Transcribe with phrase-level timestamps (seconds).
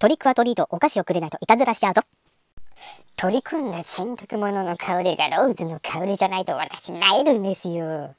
[0.00, 2.00] トリックアトリートお菓子をくれないといたずらしちゃうぞ。
[3.16, 8.14] 取り組んだ洗濯物の香りがローズの香りじゃないと私萎えるんですよ。